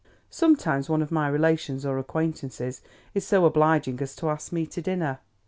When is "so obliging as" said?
3.27-4.15